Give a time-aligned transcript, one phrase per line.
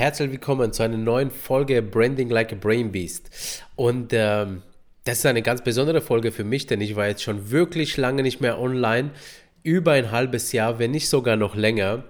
[0.00, 3.28] herzlich willkommen zu einer neuen Folge Branding Like a Brain Beast.
[3.76, 4.62] Und ähm,
[5.04, 8.22] das ist eine ganz besondere Folge für mich, denn ich war jetzt schon wirklich lange
[8.22, 9.10] nicht mehr online,
[9.62, 12.04] über ein halbes Jahr, wenn nicht sogar noch länger.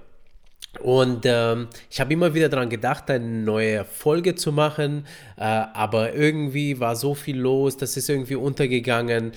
[0.79, 5.05] Und ähm, ich habe immer wieder daran gedacht, eine neue Folge zu machen,
[5.37, 9.33] äh, aber irgendwie war so viel los, das ist irgendwie untergegangen.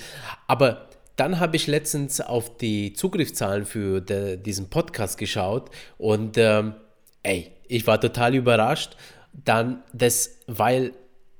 [0.45, 6.75] Aber dann habe ich letztens auf die Zugriffszahlen für de, diesen Podcast geschaut und ähm,
[7.23, 8.97] ey, ich war total überrascht.
[9.33, 10.93] Dann das, weil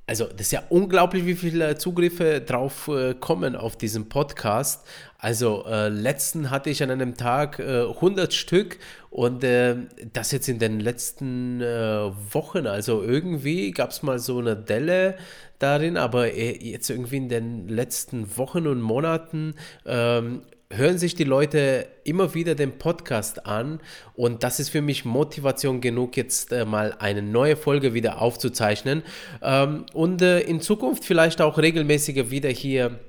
[0.05, 4.85] also das ist ja unglaublich, wie viele Zugriffe drauf äh, kommen auf diesen Podcast.
[5.17, 8.79] Also äh, letzten hatte ich an einem Tag äh, 100 Stück
[9.09, 9.75] und äh,
[10.11, 12.67] das jetzt in den letzten äh, Wochen.
[12.67, 15.15] Also irgendwie gab es mal so eine Delle
[15.59, 20.41] darin, aber äh, jetzt irgendwie in den letzten Wochen und Monaten ähm,
[20.75, 23.79] hören sich die Leute immer wieder den Podcast an
[24.15, 29.03] und das ist für mich Motivation genug, jetzt äh, mal eine neue Folge wieder aufzuzeichnen
[29.41, 32.99] ähm, und äh, in Zukunft vielleicht auch regelmäßiger wieder hier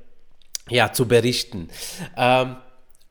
[0.68, 1.68] ja, zu berichten.
[2.16, 2.56] Ähm,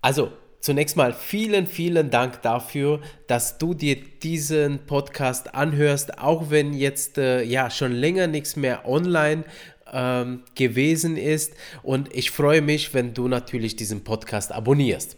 [0.01, 0.31] also
[0.63, 7.17] zunächst mal vielen, vielen Dank dafür, dass du dir diesen Podcast anhörst, auch wenn jetzt
[7.17, 9.43] äh, ja schon länger nichts mehr online
[9.93, 11.53] ähm, gewesen ist.
[11.83, 15.15] Und ich freue mich, wenn du natürlich diesen Podcast abonnierst.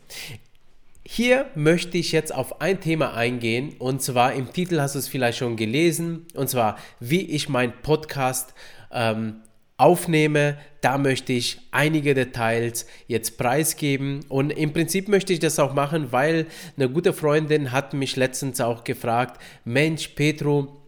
[1.08, 5.08] Hier möchte ich jetzt auf ein Thema eingehen und zwar im Titel hast du es
[5.08, 8.56] vielleicht schon gelesen und zwar wie ich meinen Podcast
[8.92, 9.36] ähm,
[9.78, 10.58] aufnehme.
[10.82, 16.12] Da möchte ich einige Details jetzt preisgeben und im Prinzip möchte ich das auch machen,
[16.12, 20.82] weil eine gute Freundin hat mich letztens auch gefragt, Mensch Petro,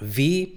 [0.00, 0.56] wie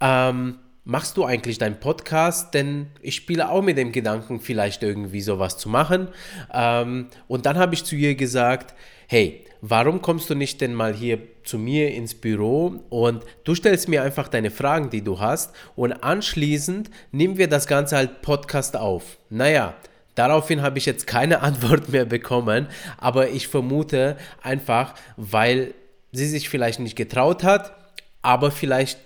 [0.00, 0.58] ähm,
[0.88, 2.54] machst du eigentlich deinen Podcast?
[2.54, 6.08] Denn ich spiele auch mit dem Gedanken, vielleicht irgendwie sowas zu machen.
[6.52, 8.74] Ähm, und dann habe ich zu ihr gesagt,
[9.06, 13.88] hey, warum kommst du nicht denn mal hier zu mir ins Büro und du stellst
[13.88, 18.76] mir einfach deine Fragen, die du hast und anschließend nehmen wir das Ganze halt Podcast
[18.76, 19.18] auf.
[19.30, 19.74] Naja,
[20.14, 22.66] Daraufhin habe ich jetzt keine Antwort mehr bekommen,
[22.96, 25.74] aber ich vermute einfach, weil
[26.10, 27.72] sie sich vielleicht nicht getraut hat,
[28.20, 28.98] aber vielleicht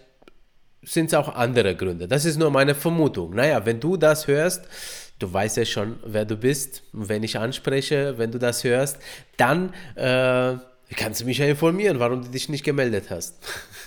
[0.82, 2.08] sind es auch andere Gründe.
[2.08, 3.34] Das ist nur meine Vermutung.
[3.34, 4.64] Naja, wenn du das hörst,
[5.18, 6.82] du weißt ja schon, wer du bist.
[6.92, 8.98] wenn ich anspreche, wenn du das hörst,
[9.36, 10.54] dann äh,
[10.96, 13.36] kannst du mich ja informieren, warum du dich nicht gemeldet hast.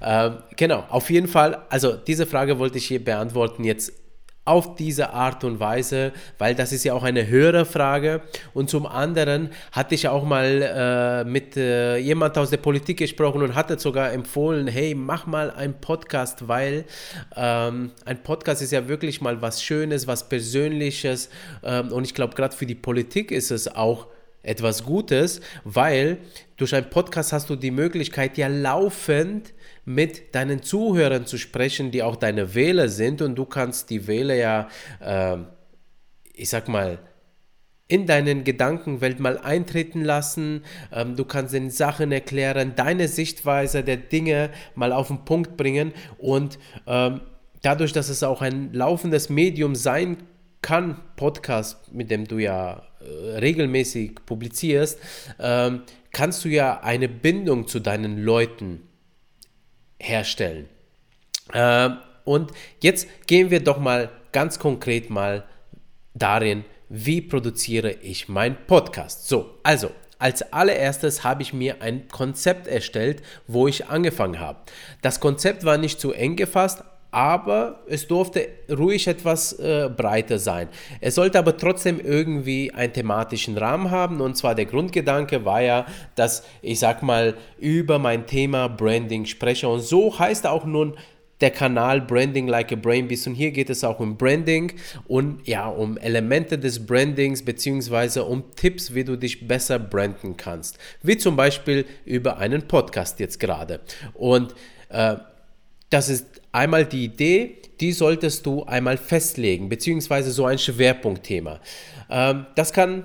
[0.00, 3.92] äh, genau, auf jeden Fall, also diese Frage wollte ich hier beantworten jetzt
[4.50, 8.20] auf diese Art und Weise, weil das ist ja auch eine höhere Frage.
[8.52, 13.42] Und zum anderen hatte ich auch mal äh, mit äh, jemand aus der Politik gesprochen
[13.42, 16.84] und hatte sogar empfohlen, hey, mach mal einen Podcast, weil
[17.36, 21.30] ähm, ein Podcast ist ja wirklich mal was Schönes, was Persönliches.
[21.62, 24.08] Ähm, und ich glaube, gerade für die Politik ist es auch
[24.42, 26.18] etwas Gutes, weil
[26.56, 29.52] durch einen Podcast hast du die Möglichkeit, ja laufend
[29.84, 34.34] mit deinen Zuhörern zu sprechen, die auch deine Wähler sind und du kannst die Wähler
[34.34, 34.68] ja,
[35.00, 35.38] äh,
[36.34, 36.98] ich sag mal,
[37.90, 40.62] in deinen Gedankenwelt mal eintreten lassen.
[40.92, 45.92] Ähm, du kannst den Sachen erklären, deine Sichtweise der Dinge mal auf den Punkt bringen
[46.16, 47.20] und ähm,
[47.62, 50.18] dadurch, dass es auch ein laufendes Medium sein
[50.62, 54.98] kann, Podcast, mit dem du ja äh, regelmäßig publizierst,
[55.38, 55.82] ähm,
[56.12, 58.82] kannst du ja eine Bindung zu deinen Leuten
[59.98, 60.68] herstellen.
[61.52, 61.90] Äh,
[62.24, 65.44] und jetzt gehen wir doch mal ganz konkret mal
[66.14, 69.28] darin, wie produziere ich meinen Podcast.
[69.28, 74.58] So, also als allererstes habe ich mir ein Konzept erstellt, wo ich angefangen habe.
[75.00, 80.68] Das Konzept war nicht zu eng gefasst, aber es durfte ruhig etwas äh, breiter sein.
[81.00, 85.86] Es sollte aber trotzdem irgendwie einen thematischen Rahmen haben und zwar der Grundgedanke war ja,
[86.14, 90.94] dass ich sag mal über mein Thema Branding spreche und so heißt auch nun
[91.40, 94.72] der Kanal Branding Like a Brain Beast und hier geht es auch um Branding
[95.08, 100.78] und ja, um Elemente des Brandings beziehungsweise um Tipps, wie du dich besser branden kannst.
[101.02, 103.80] Wie zum Beispiel über einen Podcast jetzt gerade.
[104.14, 104.54] Und
[104.90, 105.16] äh,
[105.88, 111.60] das ist einmal die Idee, die solltest du einmal festlegen, beziehungsweise so ein Schwerpunktthema.
[112.10, 113.04] Ähm, das kann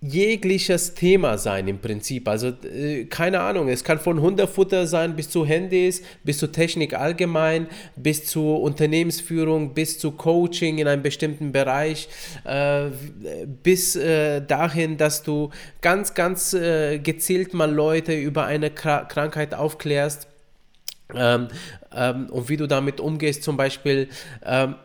[0.00, 2.28] jegliches Thema sein im Prinzip.
[2.28, 6.94] Also äh, keine Ahnung, es kann von Hundefutter sein bis zu Handys, bis zu Technik
[6.94, 7.66] allgemein,
[7.96, 12.08] bis zu Unternehmensführung, bis zu Coaching in einem bestimmten Bereich,
[12.44, 12.90] äh,
[13.64, 15.50] bis äh, dahin, dass du
[15.80, 20.27] ganz, ganz äh, gezielt mal Leute über eine Krankheit aufklärst
[21.14, 21.48] ähm,
[21.94, 24.08] ähm, und wie du damit umgehst, zum Beispiel,
[24.44, 24.76] ähm,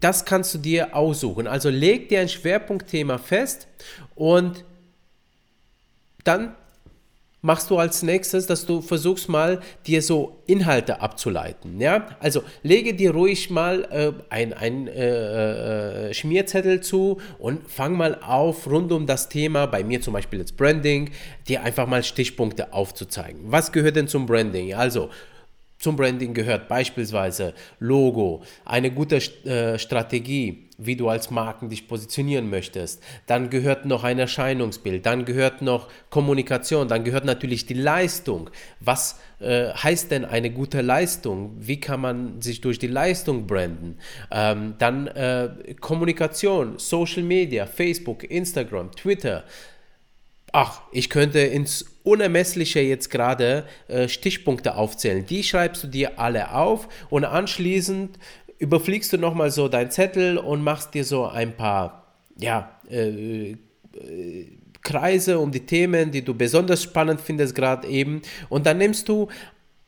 [0.00, 1.46] das kannst du dir aussuchen.
[1.46, 3.68] Also leg dir ein Schwerpunktthema fest
[4.14, 4.64] und
[6.24, 6.54] dann
[7.42, 11.80] machst du als nächstes, dass du versuchst mal dir so Inhalte abzuleiten.
[11.80, 17.96] Ja, also lege dir ruhig mal äh, ein, ein äh, äh, Schmierzettel zu und fang
[17.96, 21.10] mal auf rund um das Thema, bei mir zum Beispiel jetzt Branding,
[21.48, 23.40] dir einfach mal Stichpunkte aufzuzeigen.
[23.46, 24.74] Was gehört denn zum Branding?
[24.74, 25.10] Also
[25.82, 32.48] zum Branding gehört beispielsweise Logo, eine gute äh, Strategie, wie du als Marken dich positionieren
[32.48, 33.02] möchtest.
[33.26, 38.48] Dann gehört noch ein Erscheinungsbild, dann gehört noch Kommunikation, dann gehört natürlich die Leistung.
[38.78, 41.56] Was äh, heißt denn eine gute Leistung?
[41.58, 43.98] Wie kann man sich durch die Leistung branden?
[44.30, 49.42] Ähm, dann äh, Kommunikation, Social Media, Facebook, Instagram, Twitter.
[50.52, 55.24] Ach, ich könnte ins Unermessliche jetzt gerade äh, Stichpunkte aufzählen.
[55.24, 58.18] Die schreibst du dir alle auf und anschließend
[58.58, 63.56] überfliegst du nochmal so deinen Zettel und machst dir so ein paar, ja, äh, äh,
[64.82, 68.20] Kreise um die Themen, die du besonders spannend findest gerade eben.
[68.48, 69.28] Und dann nimmst du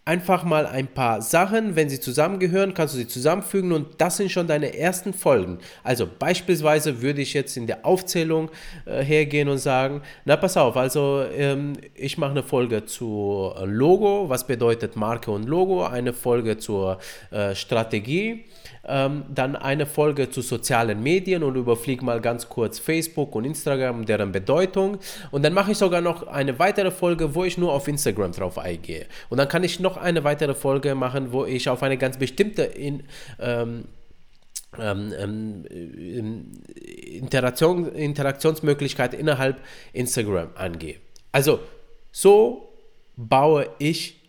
[0.06, 4.30] einfach mal ein paar Sachen, wenn sie zusammengehören, kannst du sie zusammenfügen und das sind
[4.30, 5.58] schon deine ersten Folgen.
[5.82, 8.50] Also beispielsweise würde ich jetzt in der Aufzählung
[8.84, 14.28] äh, hergehen und sagen, na pass auf, also ähm, ich mache eine Folge zu Logo,
[14.28, 16.98] was bedeutet Marke und Logo, eine Folge zur
[17.30, 18.44] äh, Strategie,
[18.86, 24.04] ähm, dann eine Folge zu sozialen Medien und überfliege mal ganz kurz Facebook und Instagram,
[24.06, 24.98] deren Bedeutung.
[25.30, 28.58] Und dann mache ich sogar noch eine weitere Folge, wo ich nur auf Instagram drauf
[28.58, 29.06] eingehe.
[29.28, 32.62] Und dann kann ich noch eine weitere Folge machen, wo ich auf eine ganz bestimmte
[32.62, 33.04] in,
[33.40, 33.84] ähm,
[34.78, 39.60] ähm, ähm, Interaktion, Interaktionsmöglichkeit innerhalb
[39.92, 40.96] Instagram angehe.
[41.32, 41.60] Also
[42.12, 42.68] so
[43.16, 44.23] baue ich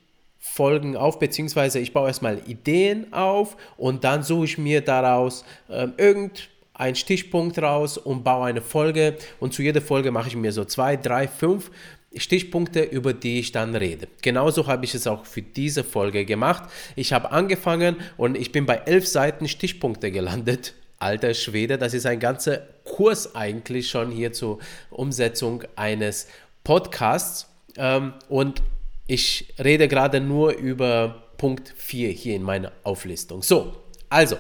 [0.48, 5.94] Folgen auf, beziehungsweise ich baue erstmal Ideen auf und dann suche ich mir daraus ähm,
[5.98, 10.64] irgendeinen Stichpunkt raus und baue eine Folge und zu jeder Folge mache ich mir so
[10.64, 11.72] zwei, drei, fünf
[12.16, 14.08] Stichpunkte, über die ich dann rede.
[14.22, 16.70] Genauso habe ich es auch für diese Folge gemacht.
[16.96, 20.74] Ich habe angefangen und ich bin bei elf Seiten Stichpunkte gelandet.
[21.00, 24.60] Alter Schwede, das ist ein ganzer Kurs eigentlich schon hier zur
[24.90, 26.28] Umsetzung eines
[26.64, 27.50] Podcasts.
[27.78, 28.62] Ähm, und
[29.08, 33.44] ich rede gerade nur über Punkt 4 hier in meiner Auflistung.
[33.44, 33.76] So,
[34.10, 34.38] also,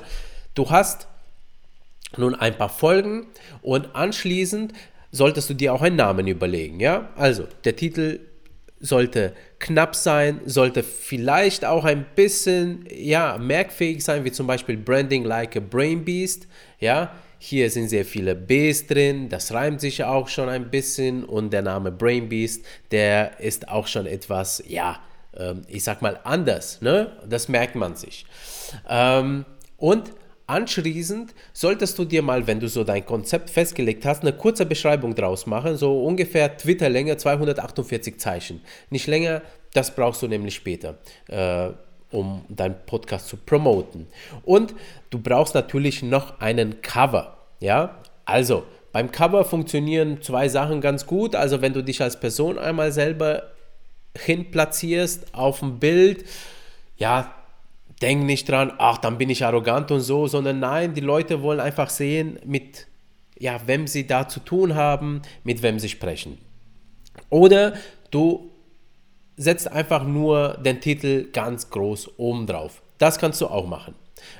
[0.53, 1.07] du hast
[2.17, 3.27] nun ein paar Folgen
[3.61, 4.73] und anschließend
[5.11, 7.09] solltest du dir auch einen Namen überlegen, ja?
[7.15, 8.19] Also, der Titel
[8.79, 15.23] sollte knapp sein, sollte vielleicht auch ein bisschen ja, merkfähig sein, wie zum Beispiel Branding
[15.23, 16.47] like a Brain Beast,
[16.79, 17.13] ja?
[17.47, 21.61] Hier sind sehr viele Bs drin, das reimt sich auch schon ein bisschen und der
[21.61, 24.99] Name Brain Beast, der ist auch schon etwas, ja,
[25.37, 27.11] ähm, ich sag mal anders, ne?
[27.29, 28.25] Das merkt man sich.
[28.89, 29.45] Ähm,
[29.77, 30.11] und
[30.47, 35.13] anschließend solltest du dir mal, wenn du so dein Konzept festgelegt hast, eine kurze Beschreibung
[35.13, 38.61] draus machen, so ungefähr Twitter-Länge 248 Zeichen.
[38.89, 40.97] Nicht länger, das brauchst du nämlich später.
[41.27, 41.73] Äh,
[42.11, 44.07] um deinen Podcast zu promoten.
[44.43, 44.73] Und
[45.09, 47.34] du brauchst natürlich noch einen Cover.
[47.59, 51.35] Ja, also beim Cover funktionieren zwei Sachen ganz gut.
[51.35, 53.43] Also wenn du dich als Person einmal selber
[54.17, 56.25] hinplatzierst auf dem Bild,
[56.97, 57.33] ja,
[58.01, 61.59] denk nicht dran, ach, dann bin ich arrogant und so, sondern nein, die Leute wollen
[61.59, 62.87] einfach sehen, mit
[63.37, 66.37] ja, wem sie da zu tun haben, mit wem sie sprechen.
[67.29, 67.73] Oder
[68.11, 68.49] du
[69.37, 72.81] setzt einfach nur den Titel ganz groß oben drauf.
[72.97, 73.93] Das kannst du auch machen.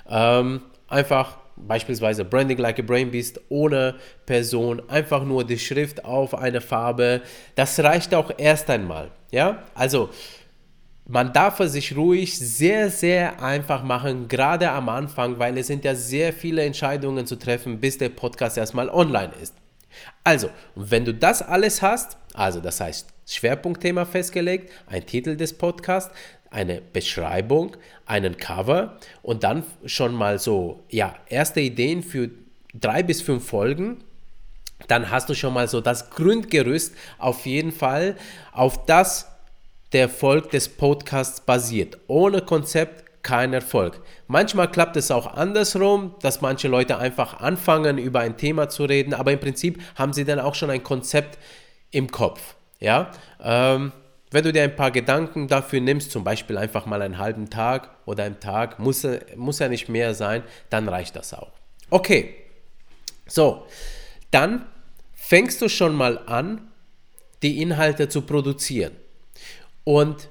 [0.09, 3.95] Ähm, einfach beispielsweise Branding Like a Brain Beast ohne
[4.25, 7.21] Person, einfach nur die Schrift auf eine Farbe,
[7.55, 9.11] das reicht auch erst einmal.
[9.31, 10.09] Ja, also
[11.07, 15.85] man darf es sich ruhig sehr, sehr einfach machen, gerade am Anfang, weil es sind
[15.85, 19.53] ja sehr viele Entscheidungen zu treffen, bis der Podcast erstmal online ist.
[20.23, 26.13] Also, wenn du das alles hast, also das heißt Schwerpunktthema festgelegt, ein Titel des Podcasts,
[26.51, 32.29] eine Beschreibung, einen Cover und dann schon mal so, ja, erste Ideen für
[32.73, 33.97] drei bis fünf Folgen.
[34.87, 38.15] Dann hast du schon mal so das Grundgerüst auf jeden Fall,
[38.51, 39.27] auf das
[39.91, 41.97] der Erfolg des Podcasts basiert.
[42.07, 44.01] Ohne Konzept kein Erfolg.
[44.27, 49.13] Manchmal klappt es auch andersrum, dass manche Leute einfach anfangen, über ein Thema zu reden,
[49.13, 51.39] aber im Prinzip haben sie dann auch schon ein Konzept
[51.91, 52.55] im Kopf.
[52.85, 53.09] Ja,
[53.41, 53.93] ähm,
[54.29, 57.89] wenn du dir ein paar Gedanken dafür nimmst, zum Beispiel einfach mal einen halben Tag
[58.05, 61.51] oder einen Tag, muss, muss ja nicht mehr sein, dann reicht das auch.
[61.89, 62.35] Okay,
[63.25, 63.65] so,
[64.29, 64.67] dann
[65.15, 66.61] fängst du schon mal an,
[67.41, 68.91] die Inhalte zu produzieren.
[69.83, 70.29] Und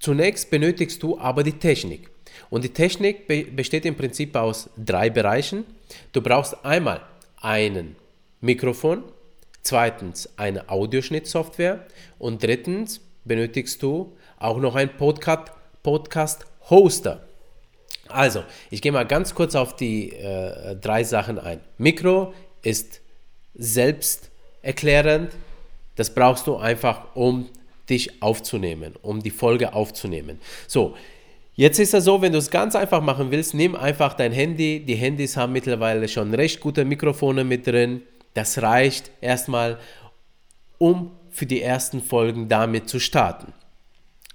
[0.00, 2.08] zunächst benötigst du aber die Technik.
[2.48, 5.66] Und die Technik be besteht im Prinzip aus drei Bereichen.
[6.14, 7.02] Du brauchst einmal
[7.36, 7.96] einen
[8.40, 9.04] Mikrofon,
[9.66, 11.86] Zweitens eine Audioschnittsoftware.
[12.20, 15.50] Und drittens benötigst du auch noch einen Podcast,
[15.82, 17.26] Podcast Hoster.
[18.06, 21.58] Also, ich gehe mal ganz kurz auf die äh, drei Sachen ein.
[21.78, 22.32] Mikro
[22.62, 23.00] ist
[23.56, 25.32] selbsterklärend.
[25.96, 27.48] Das brauchst du einfach, um
[27.90, 30.38] dich aufzunehmen, um die Folge aufzunehmen.
[30.68, 30.94] So,
[31.56, 34.84] jetzt ist es so, wenn du es ganz einfach machen willst, nimm einfach dein Handy.
[34.86, 38.02] Die Handys haben mittlerweile schon recht gute Mikrofone mit drin.
[38.36, 39.78] Das reicht erstmal,
[40.76, 43.54] um für die ersten Folgen damit zu starten.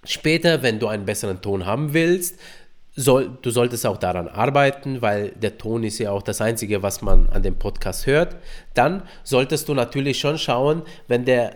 [0.03, 2.39] Später, wenn du einen besseren Ton haben willst,
[2.95, 7.03] soll, du solltest auch daran arbeiten, weil der Ton ist ja auch das Einzige, was
[7.03, 8.37] man an dem Podcast hört.
[8.73, 11.55] Dann solltest du natürlich schon schauen, wenn der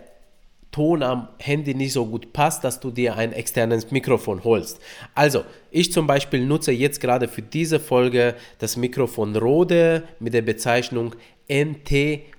[0.70, 4.78] Ton am Handy nicht so gut passt, dass du dir ein externes Mikrofon holst.
[5.16, 10.42] Also, ich zum Beispiel nutze jetzt gerade für diese Folge das Mikrofon Rode mit der
[10.42, 11.16] Bezeichnung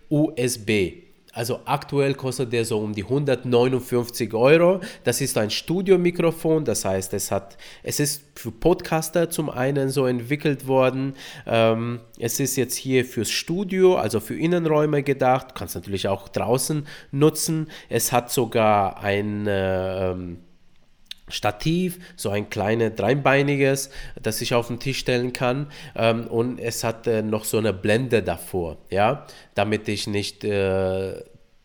[0.10, 1.04] NT-USB.
[1.34, 4.82] Also aktuell kostet der so um die 159 Euro.
[5.04, 10.08] Das ist ein Studiomikrofon, das heißt, es, hat, es ist für Podcaster zum einen so
[10.08, 11.14] entwickelt worden.
[11.46, 15.52] Ähm, es ist jetzt hier fürs Studio, also für Innenräume gedacht.
[15.52, 17.70] Du kannst natürlich auch draußen nutzen.
[17.88, 19.46] Es hat sogar ein...
[19.46, 20.38] Äh, ähm,
[21.30, 23.90] Stativ, so ein kleines dreibeiniges,
[24.22, 25.72] das ich auf den Tisch stellen kann.
[25.96, 31.22] Ähm, und es hat äh, noch so eine Blende davor, ja, damit ich nicht äh,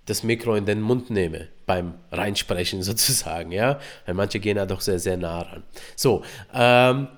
[0.06, 4.80] das Mikro in den Mund nehme beim Reinsprechen sozusagen, ja, weil manche gehen da doch
[4.80, 5.62] sehr, sehr nah ran.
[5.96, 7.08] So, ähm,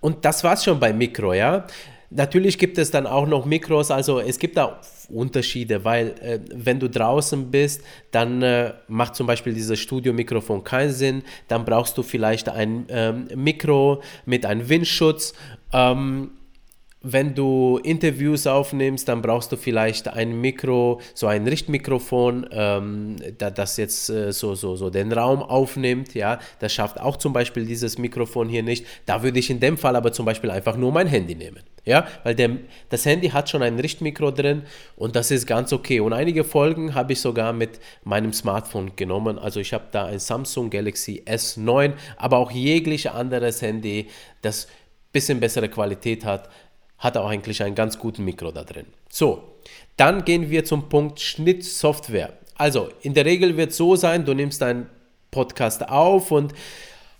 [0.00, 1.66] und das war's schon beim Mikro, ja.
[2.12, 6.80] Natürlich gibt es dann auch noch Mikros, also es gibt da Unterschiede, weil äh, wenn
[6.80, 12.02] du draußen bist, dann äh, macht zum Beispiel dieses Studiomikrofon keinen Sinn, dann brauchst du
[12.02, 15.34] vielleicht ein ähm, Mikro mit einem Windschutz.
[15.72, 16.32] Ähm,
[17.02, 23.76] wenn du Interviews aufnimmst, dann brauchst du vielleicht ein Mikro, so ein Richtmikrofon, ähm, das
[23.78, 26.14] jetzt äh, so, so, so den Raum aufnimmt.
[26.14, 28.84] Ja, das schafft auch zum Beispiel dieses Mikrofon hier nicht.
[29.06, 31.62] Da würde ich in dem Fall aber zum Beispiel einfach nur mein Handy nehmen.
[31.84, 32.50] Ja, weil der,
[32.90, 34.62] das Handy hat schon ein Richtmikro drin
[34.96, 36.00] und das ist ganz okay.
[36.00, 39.38] Und einige Folgen habe ich sogar mit meinem Smartphone genommen.
[39.38, 44.08] Also ich habe da ein Samsung Galaxy S9, aber auch jegliche anderes Handy,
[44.42, 44.68] das
[45.12, 46.48] bisschen bessere Qualität hat,
[46.98, 48.86] hat auch eigentlich einen ganz guten Mikro da drin.
[49.08, 49.42] So,
[49.96, 52.34] dann gehen wir zum Punkt Schnittsoftware.
[52.56, 54.86] Also, in der Regel wird es so sein, du nimmst deinen
[55.30, 56.52] Podcast auf und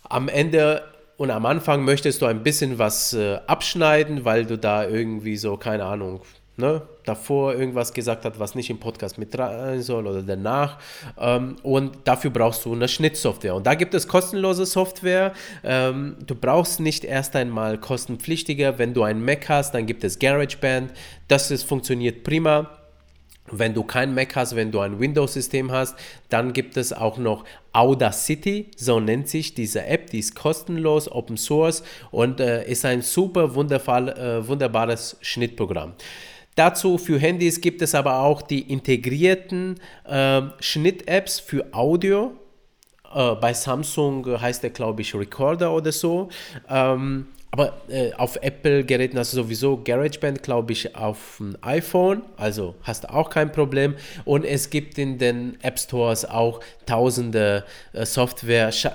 [0.02, 0.82] am Ende
[1.20, 5.58] und am Anfang möchtest du ein bisschen was äh, abschneiden, weil du da irgendwie so,
[5.58, 6.22] keine Ahnung,
[6.56, 10.78] ne, davor irgendwas gesagt hat, was nicht im Podcast mit rein soll oder danach.
[11.18, 13.54] Ähm, und dafür brauchst du eine Schnittsoftware.
[13.54, 15.34] Und da gibt es kostenlose Software.
[15.62, 18.78] Ähm, du brauchst nicht erst einmal kostenpflichtige.
[18.78, 20.90] Wenn du einen Mac hast, dann gibt es GarageBand.
[21.28, 22.79] Das ist, funktioniert prima.
[23.50, 25.97] Wenn du kein Mac hast, wenn du ein Windows-System hast,
[26.28, 31.37] dann gibt es auch noch Audacity, so nennt sich diese App, die ist kostenlos, Open
[31.37, 35.95] Source und äh, ist ein super äh, wunderbares Schnittprogramm.
[36.57, 42.33] Dazu für Handys gibt es aber auch die integrierten äh, Schnitt-Apps für Audio.
[43.14, 46.28] Äh, bei Samsung heißt der, glaube ich, Recorder oder so.
[46.69, 52.23] Ähm, aber äh, auf Apple-Geräten hast du sowieso GarageBand, glaube ich, auf dem iPhone.
[52.37, 53.97] Also hast du auch kein Problem.
[54.25, 58.90] Und es gibt in den App Stores auch tausende äh, Software, äh,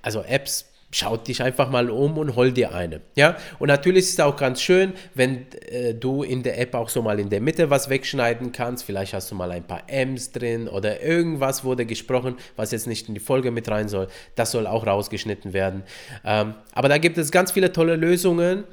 [0.00, 3.02] also Apps, Schaut dich einfach mal um und hol dir eine.
[3.14, 3.36] Ja?
[3.58, 7.02] Und natürlich ist es auch ganz schön, wenn äh, du in der App auch so
[7.02, 8.84] mal in der Mitte was wegschneiden kannst.
[8.84, 13.06] Vielleicht hast du mal ein paar M's drin oder irgendwas wurde gesprochen, was jetzt nicht
[13.06, 14.08] in die Folge mit rein soll.
[14.34, 15.82] Das soll auch rausgeschnitten werden.
[16.24, 18.64] Ähm, aber da gibt es ganz viele tolle Lösungen.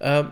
[0.00, 0.30] Ähm,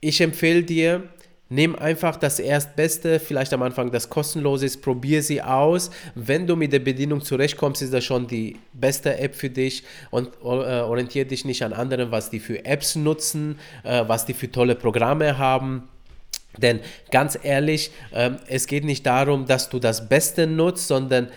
[0.00, 1.04] ich empfehle dir,
[1.52, 5.90] Nimm einfach das Erstbeste, vielleicht am Anfang das kostenlose ist, probier sie aus.
[6.14, 10.28] Wenn du mit der Bedienung zurechtkommst, ist das schon die beste App für dich und
[10.42, 14.52] äh, orientiere dich nicht an anderen, was die für Apps nutzen, äh, was die für
[14.52, 15.88] tolle Programme haben.
[16.56, 16.78] Denn
[17.10, 21.30] ganz ehrlich, äh, es geht nicht darum, dass du das Beste nutzt, sondern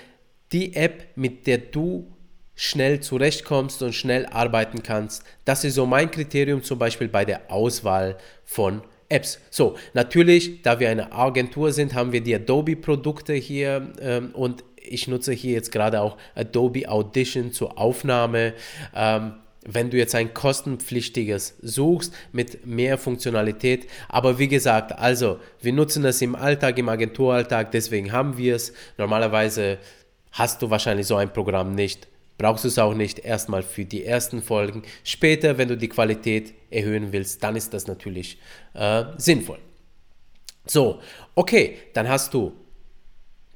[0.51, 2.05] die App, mit der du
[2.53, 5.24] schnell zurechtkommst und schnell arbeiten kannst.
[5.43, 8.15] Das ist so mein Kriterium zum Beispiel bei der Auswahl
[8.46, 9.39] von Apps.
[9.50, 15.08] So, natürlich, da wir eine Agentur sind, haben wir die Adobe-Produkte hier ähm, und ich
[15.08, 18.53] nutze hier jetzt gerade auch Adobe Audition zur Aufnahme.
[18.96, 23.88] Ähm, wenn du jetzt ein kostenpflichtiges suchst mit mehr Funktionalität.
[24.10, 28.74] Aber wie gesagt, also wir nutzen es im Alltag, im Agenturalltag, deswegen haben wir es.
[28.98, 29.77] Normalerweise
[30.32, 32.10] hast du wahrscheinlich so ein Programm nicht
[32.43, 34.83] brauchst du es auch nicht erstmal für die ersten Folgen.
[35.05, 38.38] Später, wenn du die Qualität erhöhen willst, dann ist das natürlich
[38.73, 39.59] äh, sinnvoll.
[40.65, 41.00] So,
[41.35, 42.51] okay, dann hast du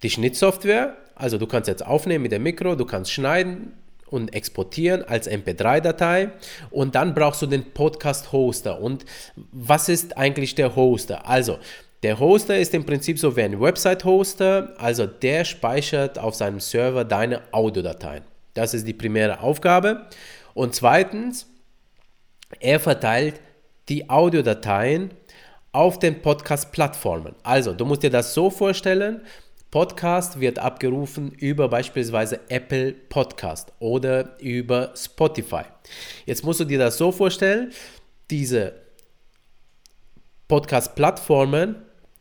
[0.03, 3.73] die Schnittsoftware, also du kannst jetzt aufnehmen mit dem Mikro, du kannst schneiden
[4.05, 6.31] und exportieren als MP3-Datei
[6.69, 8.79] und dann brauchst du den Podcast-Hoster.
[8.79, 9.03] Und
[9.51, 11.27] was ist eigentlich der Hoster?
[11.27, 11.59] Also,
[12.03, 17.03] der Hoster ist im Prinzip so wie ein Website-Hoster, also der speichert auf seinem Server
[17.03, 18.23] deine Audiodateien.
[18.57, 20.07] Das ist die primäre Aufgabe.
[20.55, 21.45] Und zweitens,
[22.59, 23.39] er verteilt
[23.87, 25.11] die Audiodateien
[25.71, 27.35] auf den Podcast-Plattformen.
[27.43, 29.21] Also, du musst dir das so vorstellen,
[29.69, 35.65] Podcast wird abgerufen über beispielsweise Apple Podcast oder über Spotify.
[36.25, 37.71] Jetzt musst du dir das so vorstellen,
[38.31, 38.73] diese
[40.47, 41.75] Podcast-Plattformen,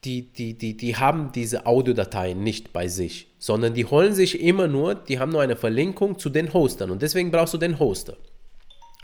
[0.04, 4.66] die, die, die, die haben diese Audiodateien nicht bei sich, sondern die holen sich immer
[4.66, 8.16] nur, die haben nur eine Verlinkung zu den Hostern und deswegen brauchst du den Hoster.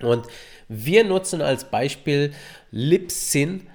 [0.00, 0.26] Und
[0.68, 2.32] wir nutzen als Beispiel
[2.72, 3.68] Libsyn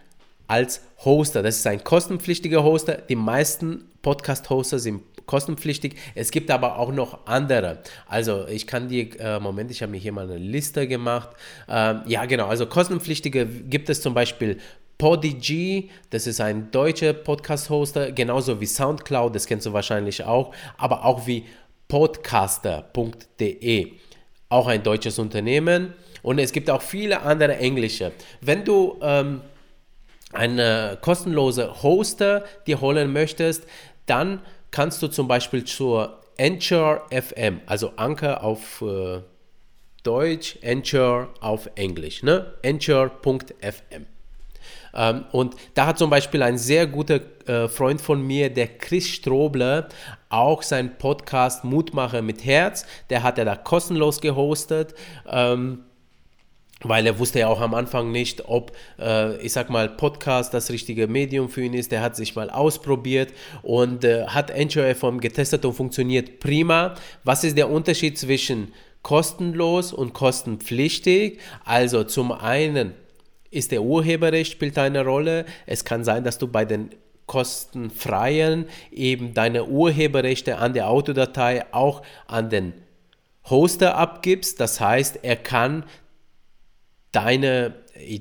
[0.46, 1.42] als Hoster.
[1.42, 2.98] Das ist ein kostenpflichtiger Hoster.
[2.98, 5.96] Die meisten Podcast-Hoster sind kostenpflichtig.
[6.16, 7.82] Es gibt aber auch noch andere.
[8.06, 11.30] Also ich kann dir, äh, Moment, ich habe mir hier mal eine Liste gemacht.
[11.70, 14.58] Ähm, ja, genau, also kostenpflichtige gibt es zum Beispiel
[14.98, 21.06] Podigy, das ist ein deutscher Podcast-Hoster, genauso wie Soundcloud, das kennst du wahrscheinlich auch, aber
[21.06, 21.46] auch wie
[21.88, 23.92] podcaster.de,
[24.50, 25.94] auch ein deutsches Unternehmen.
[26.24, 28.12] Und es gibt auch viele andere englische.
[28.42, 29.42] Wenn du ähm,
[30.34, 33.66] eine kostenlose Hoster dir holen möchtest,
[34.08, 39.22] dann kannst du zum Beispiel zur Anchor FM, also Anchor auf äh,
[40.04, 42.54] Deutsch, Anchor auf Englisch, ne?
[42.64, 44.17] Anchor.fm.
[44.98, 49.08] Ähm, und da hat zum Beispiel ein sehr guter äh, Freund von mir, der Chris
[49.08, 49.88] Strobler,
[50.30, 54.96] auch seinen Podcast Mutmacher mit Herz, der hat er da kostenlos gehostet.
[55.30, 55.84] Ähm,
[56.84, 60.70] weil er wusste ja auch am Anfang nicht, ob, äh, ich sag mal, Podcast das
[60.70, 61.92] richtige Medium für ihn ist.
[61.92, 66.94] Der hat sich mal ausprobiert und äh, hat Anchor FM getestet und funktioniert prima.
[67.24, 71.40] Was ist der Unterschied zwischen kostenlos und kostenpflichtig?
[71.66, 72.94] Also zum einen
[73.52, 75.46] ist der Urheberrecht spielt eine Rolle.
[75.66, 76.90] Es kann sein, dass du bei den
[77.28, 82.74] kostenfreien eben deine Urheberrechte an der Autodatei auch an den
[83.50, 84.60] Hoster abgibst.
[84.60, 85.84] Das heißt, er kann
[87.12, 87.74] deine,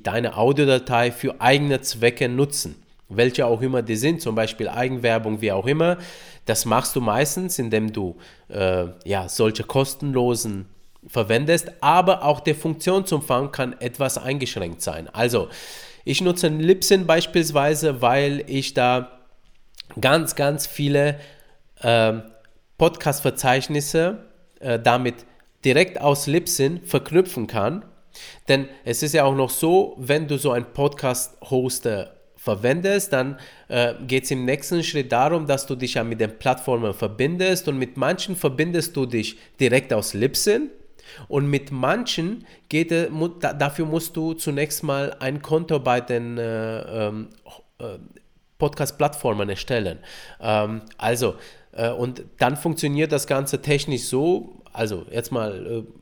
[0.03, 2.83] deine Audiodatei für eigene Zwecke nutzen.
[3.09, 5.99] Welche auch immer die sind, zum Beispiel Eigenwerbung, wie auch immer.
[6.45, 8.17] Das machst du meistens, indem du
[8.49, 10.67] äh, ja, solche kostenlosen
[11.07, 15.09] verwendest, aber auch der Funktionsumfang kann etwas eingeschränkt sein.
[15.13, 15.49] Also,
[16.05, 19.19] ich nutze Libsyn beispielsweise, weil ich da
[20.01, 21.19] ganz, ganz viele
[21.81, 22.15] äh,
[22.79, 24.19] Podcast-Verzeichnisse
[24.61, 25.27] äh, damit
[25.65, 27.85] direkt aus Libsyn verknüpfen kann
[28.49, 33.39] denn es ist ja auch noch so, wenn du so einen Podcast-Hoster verwendest, dann
[33.69, 37.67] äh, geht es im nächsten Schritt darum, dass du dich ja mit den Plattformen verbindest
[37.69, 40.71] und mit manchen verbindest du dich direkt aus Libsyn
[41.29, 47.29] und mit manchen geht, dafür musst du zunächst mal ein Konto bei den äh, ähm,
[47.79, 47.99] äh,
[48.59, 49.99] Podcast-Plattformen erstellen.
[50.41, 51.37] Ähm, also,
[51.73, 55.93] äh, und dann funktioniert das Ganze technisch so, also jetzt mal äh,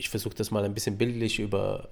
[0.00, 1.90] ich versuche das mal ein bisschen bildlich über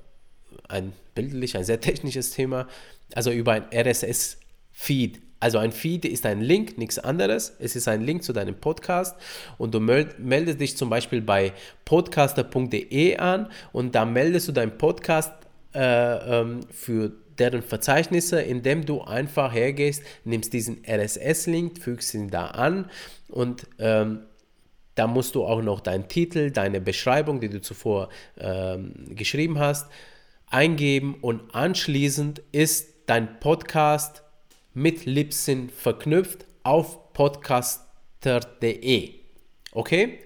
[0.66, 2.66] ein bildlich, ein sehr technisches Thema,
[3.14, 5.20] also über ein RSS-Feed.
[5.40, 7.56] Also ein Feed ist ein Link, nichts anderes.
[7.60, 9.16] Es ist ein Link zu deinem Podcast
[9.56, 11.52] und du meldest dich zum Beispiel bei
[11.84, 15.32] podcaster.de an und da meldest du deinen Podcast
[15.74, 22.48] äh, ähm, für deren Verzeichnisse, indem du einfach hergehst, nimmst diesen RSS-Link, fügst ihn da
[22.48, 22.90] an
[23.28, 24.22] und ähm,
[24.96, 29.88] da musst du auch noch deinen Titel, deine Beschreibung, die du zuvor ähm, geschrieben hast,
[30.48, 34.24] eingeben und anschließend ist dein Podcast
[34.78, 39.14] mit Libsyn verknüpft auf podcaster.de.
[39.72, 40.20] Okay?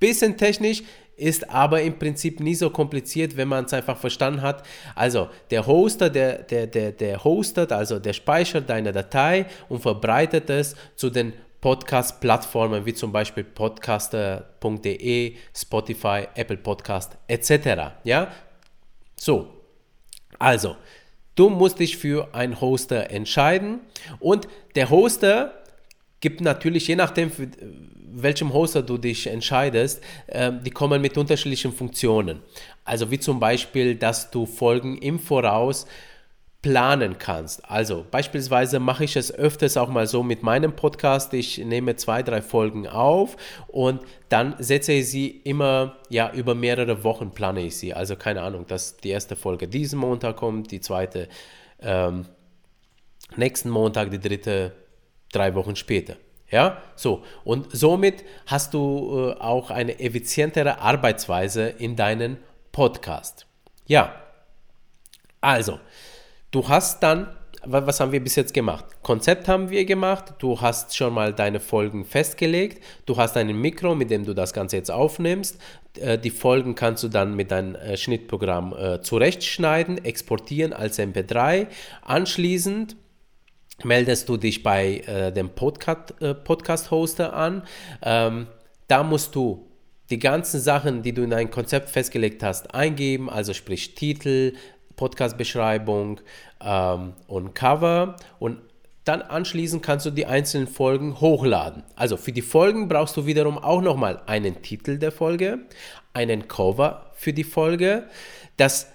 [0.00, 0.82] Bisschen technisch,
[1.16, 4.66] ist aber im Prinzip nie so kompliziert, wenn man es einfach verstanden hat.
[4.94, 10.50] Also der Hoster, der, der, der, der hostet, also der speichert deine Datei und verbreitet
[10.50, 17.92] es zu den Podcast-Plattformen wie zum Beispiel podcaster.de, Spotify, Apple Podcast etc.
[18.02, 18.32] Ja,
[19.14, 19.60] so.
[20.38, 20.76] Also,
[21.34, 23.80] du musst dich für einen Hoster entscheiden
[24.18, 25.54] und der Hoster
[26.20, 27.48] gibt natürlich, je nachdem, für
[28.12, 32.40] welchem Hoster du dich entscheidest, äh, die kommen mit unterschiedlichen Funktionen.
[32.84, 35.86] Also wie zum Beispiel, dass du Folgen im Voraus
[36.62, 37.68] planen kannst.
[37.70, 41.32] Also beispielsweise mache ich es öfters auch mal so mit meinem Podcast.
[41.32, 43.36] Ich nehme zwei, drei Folgen auf
[43.68, 47.94] und dann setze ich sie immer, ja, über mehrere Wochen plane ich sie.
[47.94, 51.28] Also keine Ahnung, dass die erste Folge diesen Montag kommt, die zweite
[51.80, 52.26] ähm,
[53.36, 54.72] nächsten Montag die dritte,
[55.32, 56.16] drei Wochen später.
[56.50, 57.22] Ja, so.
[57.44, 62.38] Und somit hast du äh, auch eine effizientere Arbeitsweise in deinen
[62.72, 63.46] Podcast.
[63.86, 64.14] Ja,
[65.40, 65.78] also,
[66.50, 67.28] du hast dann,
[67.64, 68.86] was haben wir bis jetzt gemacht?
[69.02, 73.94] Konzept haben wir gemacht, du hast schon mal deine Folgen festgelegt, du hast ein Mikro,
[73.94, 75.58] mit dem du das Ganze jetzt aufnimmst.
[75.98, 81.66] Äh, die Folgen kannst du dann mit deinem äh, Schnittprogramm äh, zurechtschneiden, exportieren als MP3.
[82.02, 82.96] Anschließend
[83.82, 87.62] meldest du dich bei dem Podcast-Hoster Podcast an.
[88.02, 88.46] Ähm,
[88.88, 89.70] da musst du
[90.10, 94.52] die ganzen Sachen, die du in dein Konzept festgelegt hast, eingeben, also sprich Titel,
[95.00, 96.20] Podcast-Beschreibung
[96.62, 98.58] ähm, und Cover und
[99.04, 101.82] dann anschließend kannst du die einzelnen Folgen hochladen.
[101.96, 105.60] Also für die Folgen brauchst du wiederum auch nochmal einen Titel der Folge,
[106.12, 108.04] einen Cover für die Folge.
[108.58, 108.88] Das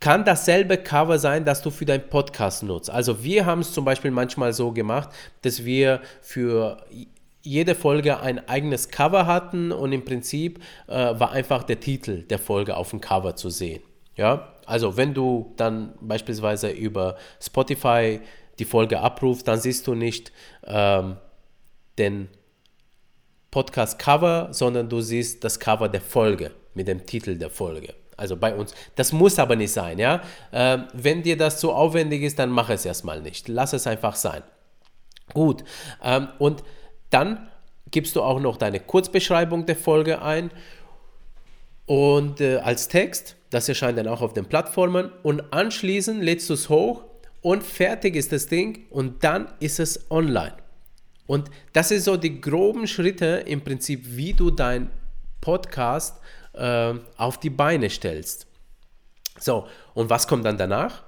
[0.00, 2.88] kann dasselbe Cover sein, das du für deinen Podcast nutzt.
[2.88, 5.10] Also wir haben es zum Beispiel manchmal so gemacht,
[5.42, 6.78] dass wir für
[7.42, 12.38] jede Folge ein eigenes Cover hatten und im Prinzip äh, war einfach der Titel der
[12.38, 13.82] Folge auf dem Cover zu sehen.
[14.16, 18.20] Ja, also wenn du dann beispielsweise über Spotify
[18.58, 20.32] die Folge abrufst, dann siehst du nicht
[20.64, 21.16] ähm,
[21.98, 22.28] den
[23.50, 27.94] Podcast-Cover, sondern du siehst das Cover der Folge mit dem Titel der Folge.
[28.16, 28.74] Also bei uns.
[28.94, 30.22] Das muss aber nicht sein, ja.
[30.52, 33.48] Ähm, wenn dir das zu aufwendig ist, dann mach es erstmal nicht.
[33.48, 34.42] Lass es einfach sein.
[35.32, 35.64] Gut.
[36.02, 36.62] Ähm, und
[37.10, 37.48] dann
[37.90, 40.50] gibst du auch noch deine Kurzbeschreibung der Folge ein
[41.86, 43.36] und äh, als Text.
[43.54, 47.04] Das erscheint dann auch auf den Plattformen und anschließend lädst du es hoch
[47.40, 50.54] und fertig ist das Ding und dann ist es online.
[51.28, 54.90] Und das sind so die groben Schritte im Prinzip, wie du dein
[55.40, 56.20] Podcast
[56.54, 58.48] äh, auf die Beine stellst.
[59.38, 61.04] So, und was kommt dann danach?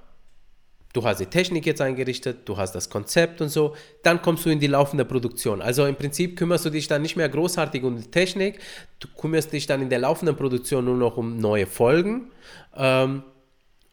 [0.97, 4.49] Du hast die Technik jetzt eingerichtet, du hast das Konzept und so, dann kommst du
[4.49, 5.61] in die laufende Produktion.
[5.61, 8.59] Also im Prinzip kümmerst du dich dann nicht mehr großartig um die Technik,
[8.99, 12.31] du kümmerst dich dann in der laufenden Produktion nur noch um neue Folgen
[12.75, 13.21] ähm,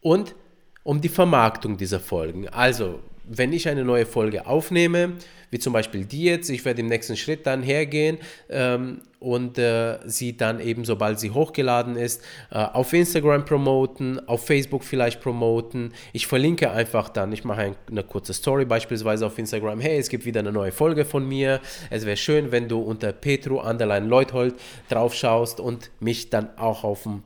[0.00, 0.34] und
[0.82, 2.48] um die Vermarktung dieser Folgen.
[2.48, 5.14] Also wenn ich eine neue Folge aufnehme,
[5.50, 8.18] wie zum Beispiel die jetzt, ich werde im nächsten Schritt dann hergehen
[8.50, 14.44] ähm, und äh, sie dann eben, sobald sie hochgeladen ist, äh, auf Instagram promoten, auf
[14.46, 15.92] Facebook vielleicht promoten.
[16.12, 20.08] Ich verlinke einfach dann, ich mache ein, eine kurze Story beispielsweise auf Instagram, hey, es
[20.08, 21.60] gibt wieder eine neue Folge von mir.
[21.88, 24.56] Es wäre schön, wenn du unter Petro Underline Leuthold
[24.88, 27.22] drauf schaust und mich dann auch auf dem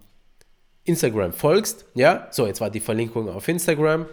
[0.85, 1.87] Instagram folgst.
[1.95, 4.07] Ja, so, jetzt war die Verlinkung auf Instagram.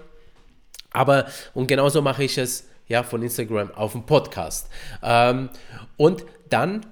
[0.95, 4.69] Aber, und genauso mache ich es ja von Instagram auf dem Podcast.
[5.03, 5.49] Ähm,
[5.97, 6.85] und dann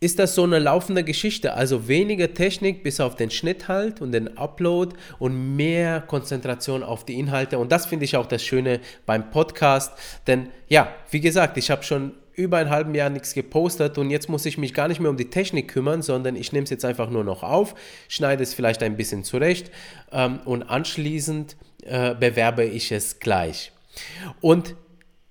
[0.00, 1.54] ist das so eine laufende Geschichte.
[1.54, 7.04] Also weniger Technik bis auf den Schnitt halt und den Upload und mehr Konzentration auf
[7.04, 7.58] die Inhalte.
[7.58, 9.92] Und das finde ich auch das Schöne beim Podcast.
[10.26, 14.28] Denn ja, wie gesagt, ich habe schon über ein halben Jahr nichts gepostet und jetzt
[14.28, 16.84] muss ich mich gar nicht mehr um die Technik kümmern, sondern ich nehme es jetzt
[16.84, 17.74] einfach nur noch auf,
[18.08, 19.72] schneide es vielleicht ein bisschen zurecht
[20.12, 23.72] ähm, und anschließend äh, bewerbe ich es gleich.
[24.40, 24.76] Und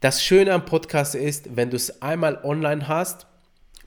[0.01, 3.25] das Schöne am Podcast ist, wenn du es einmal online hast,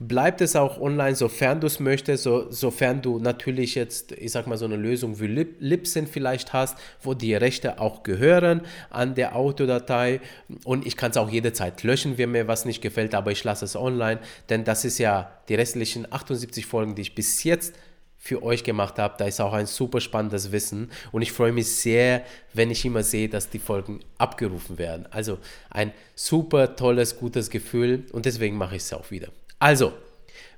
[0.07, 4.47] bleibt es auch online, sofern du es möchtest, so, sofern du natürlich jetzt, ich sag
[4.47, 9.13] mal, so eine Lösung wie Lip, Libsyn vielleicht hast, wo die Rechte auch gehören an
[9.13, 10.19] der Audiodatei
[10.63, 13.63] und ich kann es auch jederzeit löschen, wenn mir was nicht gefällt, aber ich lasse
[13.63, 17.75] es online, denn das ist ja die restlichen 78 Folgen, die ich bis jetzt
[18.17, 19.15] für euch gemacht habe.
[19.17, 23.03] Da ist auch ein super spannendes Wissen und ich freue mich sehr, wenn ich immer
[23.03, 25.07] sehe, dass die Folgen abgerufen werden.
[25.11, 25.37] Also
[25.69, 29.29] ein super tolles, gutes Gefühl und deswegen mache ich es auch wieder.
[29.61, 29.93] Also,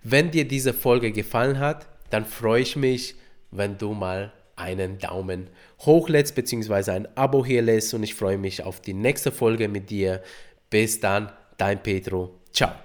[0.02, 3.16] wenn dir diese Folge gefallen hat, dann freue ich mich,
[3.52, 5.50] wenn du mal einen Daumen
[5.82, 9.68] hoch lässt, beziehungsweise ein Abo hier lässt und ich freue mich auf die nächste Folge
[9.68, 10.24] mit dir.
[10.70, 12.39] Bis dann, dein Pedro.
[12.54, 12.83] Ciao.